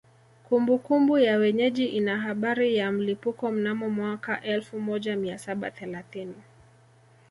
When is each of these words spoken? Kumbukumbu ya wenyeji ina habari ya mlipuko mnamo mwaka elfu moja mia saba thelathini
Kumbukumbu 0.49 1.17
ya 1.17 1.37
wenyeji 1.37 1.85
ina 1.85 2.19
habari 2.21 2.75
ya 2.75 2.91
mlipuko 2.91 3.51
mnamo 3.51 3.89
mwaka 3.89 4.41
elfu 4.41 4.79
moja 4.79 5.15
mia 5.15 5.37
saba 5.37 5.71
thelathini 5.71 6.35